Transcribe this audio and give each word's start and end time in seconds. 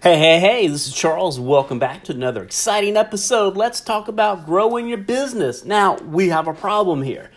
Hey, 0.00 0.16
hey, 0.16 0.38
hey, 0.38 0.68
this 0.68 0.86
is 0.86 0.94
Charles. 0.94 1.40
Welcome 1.40 1.80
back 1.80 2.04
to 2.04 2.12
another 2.12 2.44
exciting 2.44 2.96
episode. 2.96 3.56
Let's 3.56 3.80
talk 3.80 4.06
about 4.06 4.46
growing 4.46 4.86
your 4.86 4.98
business. 4.98 5.64
Now, 5.64 5.96
we 5.96 6.28
have 6.28 6.46
a 6.46 6.54
problem 6.54 7.02
here. 7.02 7.32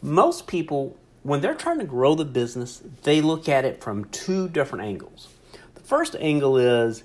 Most 0.00 0.46
people, 0.46 0.96
when 1.24 1.40
they're 1.40 1.56
trying 1.56 1.80
to 1.80 1.84
grow 1.84 2.14
the 2.14 2.24
business, 2.24 2.84
they 3.02 3.20
look 3.20 3.48
at 3.48 3.64
it 3.64 3.82
from 3.82 4.04
two 4.04 4.48
different 4.48 4.84
angles. 4.84 5.26
The 5.74 5.80
first 5.80 6.14
angle 6.20 6.56
is 6.56 7.02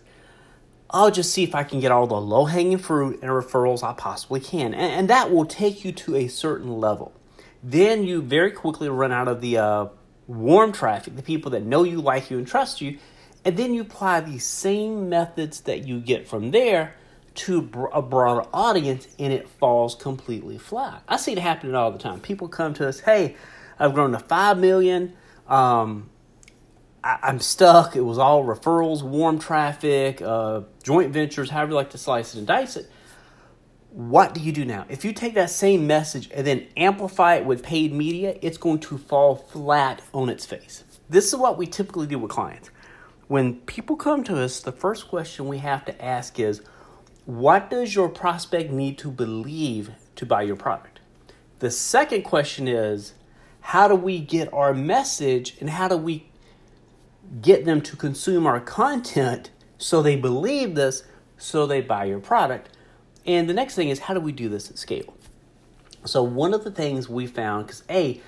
I'll 0.91 1.09
just 1.09 1.33
see 1.33 1.41
if 1.41 1.55
I 1.55 1.63
can 1.63 1.79
get 1.79 1.91
all 1.91 2.05
the 2.05 2.21
low 2.21 2.45
hanging 2.45 2.77
fruit 2.77 3.17
and 3.23 3.31
referrals 3.31 3.81
I 3.81 3.93
possibly 3.93 4.41
can. 4.41 4.75
And, 4.75 4.93
and, 4.93 5.09
that 5.09 5.31
will 5.31 5.45
take 5.45 5.83
you 5.83 5.91
to 5.91 6.17
a 6.17 6.27
certain 6.27 6.79
level. 6.79 7.13
Then 7.63 8.03
you 8.03 8.21
very 8.21 8.51
quickly 8.51 8.89
run 8.89 9.11
out 9.11 9.27
of 9.27 9.41
the 9.41 9.57
uh, 9.57 9.87
warm 10.27 10.71
traffic, 10.71 11.15
the 11.15 11.23
people 11.23 11.49
that 11.49 11.63
know 11.63 11.81
you, 11.81 11.99
like 11.99 12.29
you, 12.29 12.37
and 12.37 12.45
trust 12.45 12.79
you 12.79 12.99
and 13.49 13.57
then 13.57 13.73
you 13.73 13.81
apply 13.81 14.19
the 14.19 14.37
same 14.37 15.09
methods 15.09 15.61
that 15.61 15.87
you 15.87 15.99
get 15.99 16.27
from 16.27 16.51
there 16.51 16.93
to 17.33 17.89
a 17.91 17.99
broader 17.99 18.47
audience 18.53 19.07
and 19.17 19.33
it 19.33 19.49
falls 19.49 19.95
completely 19.95 20.59
flat. 20.59 21.01
I 21.07 21.17
see 21.17 21.31
it 21.31 21.39
happening 21.39 21.73
all 21.73 21.89
the 21.89 21.97
time. 21.97 22.19
People 22.19 22.47
come 22.47 22.75
to 22.75 22.87
us, 22.87 22.99
hey, 22.99 23.35
I've 23.79 23.95
grown 23.95 24.11
to 24.11 24.19
5 24.19 24.59
million. 24.59 25.13
Um, 25.47 26.11
I, 27.03 27.17
am 27.23 27.39
stuck. 27.39 27.95
It 27.95 28.01
was 28.01 28.19
all 28.19 28.43
referrals, 28.43 29.01
warm 29.01 29.39
traffic, 29.39 30.21
uh, 30.21 30.61
joint 30.83 31.11
ventures, 31.11 31.49
however 31.49 31.71
you 31.71 31.75
like 31.75 31.89
to 31.89 31.97
slice 31.97 32.35
it 32.35 32.37
and 32.37 32.45
dice 32.45 32.75
it. 32.75 32.87
What 33.89 34.35
do 34.35 34.41
you 34.41 34.51
do 34.51 34.63
now? 34.63 34.85
If 34.89 35.03
you 35.03 35.11
take 35.11 35.33
that 35.33 35.49
same 35.49 35.87
message 35.87 36.29
and 36.35 36.45
then 36.45 36.67
amplify 36.77 37.37
it 37.37 37.45
with 37.45 37.63
paid 37.63 37.93
media, 37.93 38.37
it's 38.43 38.59
going 38.59 38.77
to 38.81 38.99
fall 38.99 39.37
flat 39.37 40.03
on 40.13 40.29
its 40.29 40.45
face. 40.45 40.83
This 41.09 41.33
is 41.33 41.35
what 41.35 41.57
we 41.57 41.65
typically 41.65 42.05
do 42.05 42.19
with 42.19 42.29
clients 42.29 42.69
when 43.29 43.57
people 43.61 43.95
come 43.95 44.23
to 44.23 44.41
us, 44.41 44.59
the 44.59 44.71
first 44.71 45.07
question 45.07 45.47
we 45.47 45.59
have 45.59 45.85
to 45.85 46.03
ask 46.03 46.39
is 46.39 46.63
what 47.25 47.69
does 47.69 47.93
your 47.93 48.09
prospect 48.09 48.71
need 48.71 48.97
to 48.97 49.11
believe 49.11 49.91
to 50.15 50.25
buy 50.25 50.41
your 50.41 50.55
product? 50.55 50.99
The 51.59 51.69
second 51.69 52.23
question 52.23 52.67
is 52.67 53.13
how 53.61 53.87
do 53.87 53.93
we 53.93 54.17
get 54.17 54.51
our 54.51 54.73
message 54.73 55.55
and 55.59 55.69
how 55.69 55.87
do 55.87 55.95
we 55.95 56.27
get 57.39 57.65
them 57.65 57.81
to 57.81 57.95
consume 57.95 58.47
our 58.47 58.59
content 58.59 59.51
so 59.77 60.01
they 60.01 60.15
believe 60.15 60.73
this 60.73 61.03
so 61.37 61.67
they 61.67 61.81
buy 61.81 62.05
your 62.05 62.19
product? 62.19 62.69
And 63.27 63.47
the 63.47 63.53
next 63.53 63.75
thing 63.75 63.89
is 63.89 63.99
how 63.99 64.15
do 64.15 64.19
we 64.19 64.31
do 64.31 64.49
this 64.49 64.71
at 64.71 64.79
scale? 64.79 65.13
So, 66.03 66.23
one 66.23 66.55
of 66.55 66.63
the 66.63 66.71
things 66.71 67.07
we 67.07 67.27
found, 67.27 67.67
because 67.67 67.83
A, 67.91 68.21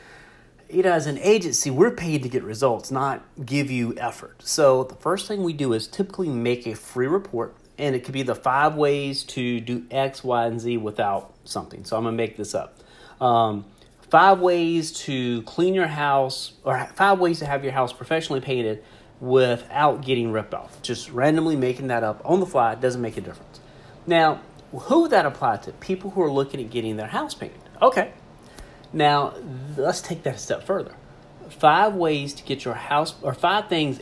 you 0.71 0.83
know, 0.83 0.91
as 0.91 1.07
an 1.07 1.17
agency, 1.19 1.69
we're 1.69 1.91
paid 1.91 2.23
to 2.23 2.29
get 2.29 2.43
results, 2.43 2.91
not 2.91 3.23
give 3.45 3.69
you 3.69 3.93
effort. 3.97 4.41
So 4.43 4.83
the 4.83 4.95
first 4.95 5.27
thing 5.27 5.43
we 5.43 5.53
do 5.53 5.73
is 5.73 5.87
typically 5.87 6.29
make 6.29 6.65
a 6.65 6.75
free 6.75 7.07
report, 7.07 7.55
and 7.77 7.95
it 7.95 8.03
could 8.03 8.13
be 8.13 8.23
the 8.23 8.35
five 8.35 8.75
ways 8.75 9.23
to 9.25 9.59
do 9.59 9.85
X, 9.91 10.23
Y, 10.23 10.45
and 10.45 10.59
Z 10.59 10.77
without 10.77 11.33
something. 11.43 11.85
So 11.85 11.97
I'm 11.97 12.03
gonna 12.03 12.15
make 12.15 12.37
this 12.37 12.55
up. 12.55 12.77
Um, 13.19 13.65
five 14.09 14.39
ways 14.39 14.91
to 14.91 15.41
clean 15.43 15.73
your 15.73 15.87
house, 15.87 16.53
or 16.63 16.85
five 16.95 17.19
ways 17.19 17.39
to 17.39 17.45
have 17.45 17.63
your 17.63 17.73
house 17.73 17.93
professionally 17.93 18.41
painted 18.41 18.83
without 19.19 20.03
getting 20.03 20.31
ripped 20.31 20.53
off. 20.53 20.81
Just 20.81 21.11
randomly 21.11 21.55
making 21.55 21.87
that 21.87 22.03
up 22.03 22.21
on 22.25 22.39
the 22.39 22.45
fly 22.45 22.75
doesn't 22.75 23.01
make 23.01 23.17
a 23.17 23.21
difference. 23.21 23.59
Now, 24.07 24.41
who 24.71 25.01
would 25.03 25.11
that 25.11 25.25
apply 25.25 25.57
to? 25.57 25.71
People 25.73 26.11
who 26.11 26.21
are 26.21 26.31
looking 26.31 26.59
at 26.59 26.71
getting 26.71 26.97
their 26.97 27.07
house 27.07 27.33
painted. 27.33 27.59
Okay, 27.81 28.13
now, 28.93 29.33
let's 29.77 30.01
take 30.01 30.23
that 30.23 30.35
a 30.35 30.37
step 30.37 30.63
further. 30.63 30.93
Five 31.49 31.95
ways 31.95 32.33
to 32.35 32.43
get 32.43 32.65
your 32.65 32.73
house, 32.73 33.15
or 33.21 33.33
five 33.33 33.67
things, 33.67 33.99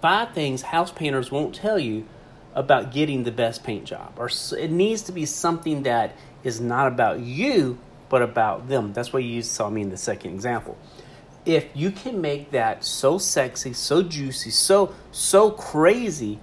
five 0.00 0.32
things 0.32 0.62
house 0.62 0.90
painters 0.90 1.30
won't 1.30 1.54
tell 1.54 1.78
you 1.78 2.06
about 2.54 2.92
getting 2.92 3.24
the 3.24 3.30
best 3.30 3.64
paint 3.64 3.84
job. 3.84 4.14
Or 4.16 4.30
it 4.58 4.70
needs 4.70 5.02
to 5.02 5.12
be 5.12 5.26
something 5.26 5.84
that 5.84 6.16
is 6.42 6.60
not 6.60 6.88
about 6.88 7.20
you, 7.20 7.78
but 8.08 8.22
about 8.22 8.68
them. 8.68 8.92
That's 8.92 9.12
why 9.12 9.20
you 9.20 9.42
saw 9.42 9.68
me 9.70 9.82
in 9.82 9.90
the 9.90 9.96
second 9.96 10.34
example. 10.34 10.76
If 11.44 11.66
you 11.74 11.90
can 11.90 12.20
make 12.20 12.50
that 12.50 12.84
so 12.84 13.18
sexy, 13.18 13.72
so 13.72 14.02
juicy, 14.02 14.50
so 14.50 14.94
so 15.12 15.50
crazy, 15.50 16.38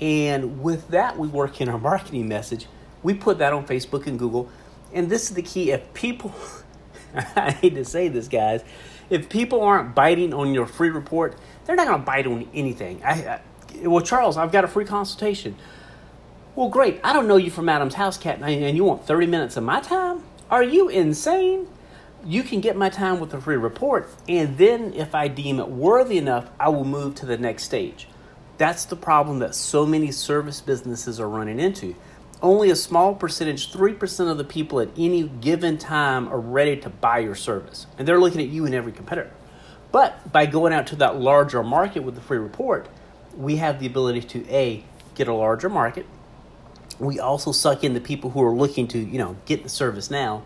and 0.00 0.62
with 0.62 0.88
that 0.88 1.18
we 1.18 1.28
work 1.28 1.60
in 1.60 1.68
our 1.68 1.78
marketing 1.78 2.28
message, 2.28 2.66
we 3.02 3.14
put 3.14 3.38
that 3.38 3.52
on 3.52 3.66
Facebook 3.66 4.06
and 4.06 4.18
Google. 4.18 4.50
And 4.92 5.10
this 5.10 5.24
is 5.24 5.34
the 5.34 5.42
key: 5.42 5.70
if 5.72 5.92
people 5.92 6.34
I 7.36 7.52
hate 7.52 7.74
to 7.74 7.84
say 7.84 8.08
this, 8.08 8.28
guys. 8.28 8.64
If 9.10 9.28
people 9.28 9.62
aren't 9.62 9.94
biting 9.94 10.32
on 10.32 10.54
your 10.54 10.66
free 10.66 10.90
report, 10.90 11.36
they're 11.64 11.76
not 11.76 11.86
going 11.86 12.00
to 12.00 12.04
bite 12.04 12.26
on 12.26 12.48
anything. 12.54 13.02
I, 13.04 13.10
I, 13.12 13.40
well, 13.86 14.02
Charles, 14.02 14.36
I've 14.36 14.52
got 14.52 14.64
a 14.64 14.68
free 14.68 14.84
consultation. 14.84 15.56
Well, 16.54 16.68
great. 16.68 17.00
I 17.02 17.12
don't 17.12 17.28
know 17.28 17.36
you 17.36 17.50
from 17.50 17.68
Adam's 17.68 17.94
house 17.94 18.18
cat, 18.18 18.40
and 18.42 18.76
you 18.76 18.84
want 18.84 19.06
30 19.06 19.26
minutes 19.26 19.56
of 19.56 19.64
my 19.64 19.80
time? 19.80 20.22
Are 20.50 20.62
you 20.62 20.88
insane? 20.88 21.66
You 22.24 22.42
can 22.42 22.60
get 22.60 22.76
my 22.76 22.88
time 22.88 23.20
with 23.20 23.34
a 23.34 23.40
free 23.40 23.56
report, 23.56 24.08
and 24.28 24.56
then 24.56 24.92
if 24.94 25.14
I 25.14 25.28
deem 25.28 25.58
it 25.58 25.68
worthy 25.68 26.18
enough, 26.18 26.50
I 26.60 26.68
will 26.68 26.84
move 26.84 27.14
to 27.16 27.26
the 27.26 27.38
next 27.38 27.64
stage. 27.64 28.06
That's 28.58 28.84
the 28.84 28.96
problem 28.96 29.40
that 29.40 29.54
so 29.54 29.84
many 29.84 30.12
service 30.12 30.60
businesses 30.60 31.18
are 31.18 31.28
running 31.28 31.58
into 31.58 31.96
only 32.42 32.70
a 32.70 32.76
small 32.76 33.14
percentage, 33.14 33.72
3% 33.72 34.30
of 34.30 34.36
the 34.36 34.44
people 34.44 34.80
at 34.80 34.88
any 34.96 35.22
given 35.22 35.78
time 35.78 36.28
are 36.28 36.40
ready 36.40 36.76
to 36.78 36.90
buy 36.90 37.18
your 37.18 37.34
service. 37.34 37.86
And 37.96 38.06
they're 38.06 38.20
looking 38.20 38.40
at 38.40 38.48
you 38.48 38.66
and 38.66 38.74
every 38.74 38.92
competitor. 38.92 39.32
But 39.92 40.32
by 40.32 40.46
going 40.46 40.72
out 40.72 40.86
to 40.88 40.96
that 40.96 41.20
larger 41.20 41.62
market 41.62 42.02
with 42.02 42.14
the 42.14 42.20
free 42.20 42.38
report, 42.38 42.88
we 43.36 43.56
have 43.56 43.78
the 43.78 43.86
ability 43.86 44.22
to 44.22 44.50
A, 44.50 44.84
get 45.14 45.28
a 45.28 45.34
larger 45.34 45.68
market. 45.68 46.06
We 46.98 47.20
also 47.20 47.52
suck 47.52 47.84
in 47.84 47.94
the 47.94 48.00
people 48.00 48.30
who 48.30 48.42
are 48.42 48.54
looking 48.54 48.88
to, 48.88 48.98
you 48.98 49.18
know, 49.18 49.36
get 49.46 49.62
the 49.62 49.68
service 49.68 50.10
now. 50.10 50.42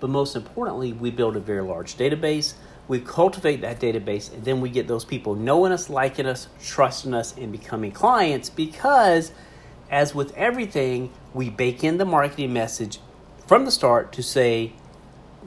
But 0.00 0.10
most 0.10 0.36
importantly, 0.36 0.92
we 0.92 1.10
build 1.10 1.36
a 1.36 1.40
very 1.40 1.62
large 1.62 1.96
database. 1.96 2.54
We 2.86 3.00
cultivate 3.00 3.60
that 3.62 3.80
database, 3.80 4.32
and 4.32 4.44
then 4.44 4.60
we 4.60 4.70
get 4.70 4.88
those 4.88 5.04
people 5.04 5.34
knowing 5.34 5.72
us, 5.72 5.90
liking 5.90 6.26
us, 6.26 6.48
trusting 6.62 7.14
us, 7.14 7.36
and 7.36 7.50
becoming 7.52 7.92
clients 7.92 8.50
because– 8.50 9.32
as 9.90 10.14
with 10.14 10.34
everything, 10.36 11.12
we 11.34 11.50
bake 11.50 11.84
in 11.84 11.98
the 11.98 12.04
marketing 12.04 12.52
message 12.52 12.98
from 13.46 13.64
the 13.64 13.70
start 13.70 14.12
to 14.12 14.22
say, 14.22 14.72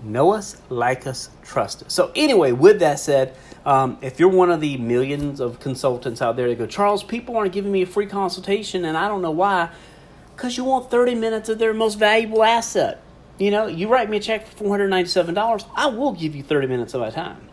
know 0.04 0.34
us, 0.34 0.60
like 0.70 1.06
us, 1.06 1.30
trust 1.44 1.84
us. 1.84 1.94
So, 1.94 2.12
anyway, 2.16 2.52
with 2.52 2.80
that 2.80 3.00
said, 3.00 3.36
um, 3.66 3.98
if 4.02 4.20
you're 4.20 4.30
one 4.30 4.50
of 4.50 4.62
the 4.62 4.78
millions 4.78 5.40
of 5.40 5.60
consultants 5.60 6.22
out 6.22 6.36
there 6.36 6.48
that 6.48 6.58
go, 6.58 6.66
Charles, 6.66 7.04
people 7.04 7.38
aren't 7.38 7.54
giving 7.54 7.72
me 7.72 7.84
a 7.84 7.86
free 7.86 8.08
consultation 8.08 8.86
and 8.86 8.98
I 8.98 9.08
don't 9.08 9.22
know 9.22 9.32
why, 9.32 9.70
because 10.36 10.58
you 10.58 10.64
want 10.64 10.90
30 10.90 11.16
minutes 11.16 11.50
of 11.50 11.60
their 11.60 11.74
most 11.74 11.96
valuable 11.96 12.44
asset. 12.44 13.02
You 13.38 13.52
know, 13.52 13.68
you 13.68 13.88
write 13.88 14.10
me 14.10 14.18
a 14.18 14.20
check 14.20 14.48
for 14.48 14.64
$497, 14.64 15.66
I 15.76 15.88
will 15.88 16.14
give 16.14 16.36
you 16.36 16.44
30 16.44 16.68
minutes 16.68 16.94
of 16.94 17.02
my 17.02 17.12
time. 17.12 17.50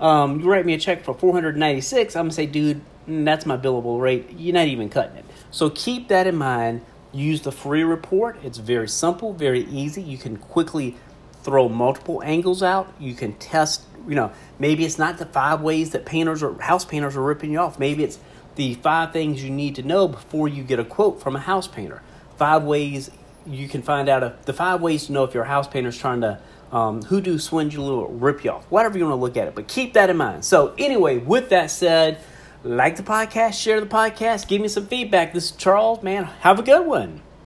Um, 0.00 0.40
you 0.40 0.50
write 0.50 0.66
me 0.66 0.74
a 0.74 0.78
check 0.78 1.04
for 1.04 1.14
496 1.14 2.16
I'm 2.16 2.24
going 2.24 2.30
to 2.30 2.34
say, 2.34 2.46
dude, 2.46 2.80
that's 3.06 3.46
my 3.46 3.56
billable 3.56 4.00
rate. 4.00 4.30
You're 4.36 4.54
not 4.54 4.66
even 4.66 4.88
cutting 4.88 5.16
it. 5.16 5.24
So 5.52 5.70
keep 5.70 6.08
that 6.08 6.26
in 6.26 6.36
mind. 6.36 6.80
Use 7.12 7.42
the 7.42 7.52
free 7.52 7.84
report. 7.84 8.38
It's 8.42 8.58
very 8.58 8.88
simple, 8.88 9.34
very 9.34 9.64
easy. 9.66 10.02
You 10.02 10.16
can 10.16 10.38
quickly 10.38 10.96
throw 11.42 11.68
multiple 11.68 12.22
angles 12.24 12.62
out. 12.62 12.92
You 12.98 13.14
can 13.14 13.34
test, 13.34 13.82
you 14.08 14.14
know, 14.14 14.32
maybe 14.58 14.84
it's 14.84 14.98
not 14.98 15.18
the 15.18 15.26
five 15.26 15.60
ways 15.60 15.90
that 15.90 16.06
painters 16.06 16.42
or 16.42 16.60
house 16.60 16.86
painters 16.86 17.16
are 17.16 17.22
ripping 17.22 17.52
you 17.52 17.58
off. 17.58 17.78
Maybe 17.78 18.02
it's 18.02 18.18
the 18.54 18.74
five 18.74 19.12
things 19.12 19.44
you 19.44 19.50
need 19.50 19.74
to 19.76 19.82
know 19.82 20.08
before 20.08 20.48
you 20.48 20.62
get 20.62 20.78
a 20.78 20.84
quote 20.84 21.20
from 21.20 21.36
a 21.36 21.40
house 21.40 21.68
painter. 21.68 22.02
Five 22.38 22.64
ways 22.64 23.10
you 23.46 23.68
can 23.68 23.82
find 23.82 24.08
out 24.08 24.22
if, 24.22 24.42
the 24.46 24.54
five 24.54 24.80
ways 24.80 25.06
to 25.06 25.12
know 25.12 25.24
if 25.24 25.34
your 25.34 25.44
house 25.44 25.68
painter 25.68 25.90
is 25.90 25.98
trying 25.98 26.22
to 26.22 26.40
um, 26.70 27.02
hoodoo, 27.02 27.36
swindle, 27.36 27.90
or 27.90 28.08
rip 28.08 28.42
you 28.44 28.52
off. 28.52 28.64
Whatever 28.70 28.96
you 28.96 29.04
want 29.04 29.18
to 29.18 29.20
look 29.20 29.36
at 29.36 29.48
it, 29.48 29.54
but 29.54 29.68
keep 29.68 29.92
that 29.92 30.08
in 30.08 30.16
mind. 30.16 30.46
So, 30.46 30.74
anyway, 30.78 31.18
with 31.18 31.50
that 31.50 31.70
said, 31.70 32.22
like 32.64 32.96
the 32.96 33.02
podcast, 33.02 33.60
share 33.60 33.80
the 33.80 33.86
podcast, 33.86 34.48
give 34.48 34.60
me 34.60 34.68
some 34.68 34.86
feedback. 34.86 35.32
This 35.32 35.46
is 35.46 35.50
Charles, 35.52 36.02
man. 36.02 36.24
Have 36.40 36.58
a 36.58 36.62
good 36.62 36.86
one. 36.86 37.22